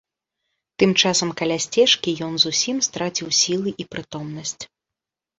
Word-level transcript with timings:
Тым 0.83 0.91
часам 1.01 1.29
каля 1.41 1.57
сцежкі 1.65 2.13
ён 2.27 2.33
зусім 2.43 2.79
страціў 2.87 3.27
сілы 3.41 3.73
і 3.85 3.87
прытомнасць. 3.91 4.57